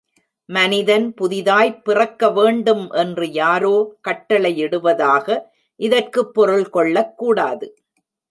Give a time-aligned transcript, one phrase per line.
[0.49, 3.95] மனிதன் புதிதாய்ப் பிறக்க வேண்டும் என்று யாரோ
[4.07, 5.39] கட்டளையிடுவதாக
[5.75, 7.75] இதற்குப் பொருள் கொள்ளக் கூடாது.